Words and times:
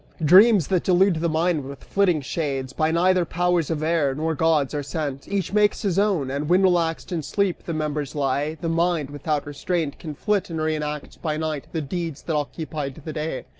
Dreams 0.25 0.65
that 0.69 0.83
delude 0.83 1.17
the 1.17 1.29
mind 1.29 1.63
with 1.63 1.83
flitting 1.83 2.21
shades 2.21 2.73
By 2.73 2.89
neither 2.89 3.23
powers 3.23 3.69
of 3.69 3.83
air 3.83 4.15
nor 4.15 4.33
gods, 4.33 4.73
are 4.73 4.81
sent: 4.81 5.27
Each 5.27 5.53
makes 5.53 5.83
his 5.83 5.99
own! 5.99 6.31
And 6.31 6.49
when 6.49 6.63
relaxed 6.63 7.11
in 7.11 7.21
sleep 7.21 7.65
The 7.65 7.73
members 7.75 8.15
lie, 8.15 8.55
the 8.61 8.67
mind, 8.67 9.11
without 9.11 9.45
restraint 9.45 9.99
Can 9.99 10.15
flit, 10.15 10.49
and 10.49 10.59
re 10.59 10.75
enact 10.75 11.21
by 11.21 11.37
night, 11.37 11.67
the 11.71 11.81
deeds 11.81 12.23
That 12.23 12.35
occupied 12.35 12.99
the 13.05 13.13
day. 13.13 13.45